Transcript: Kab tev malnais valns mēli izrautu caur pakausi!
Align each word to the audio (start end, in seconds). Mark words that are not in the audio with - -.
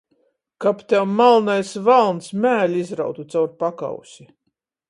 Kab 0.63 0.77
tev 0.93 1.03
malnais 1.19 1.73
valns 1.87 2.31
mēli 2.47 2.81
izrautu 2.87 3.29
caur 3.35 3.55
pakausi! 3.63 4.31